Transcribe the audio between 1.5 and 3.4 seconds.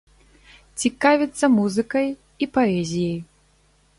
музыкай і паэзіяй.